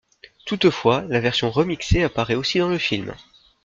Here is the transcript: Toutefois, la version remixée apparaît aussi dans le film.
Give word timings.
Toutefois, 0.47 1.03
la 1.09 1.19
version 1.19 1.51
remixée 1.51 2.01
apparaît 2.01 2.33
aussi 2.33 2.57
dans 2.57 2.69
le 2.69 2.79
film. 2.79 3.13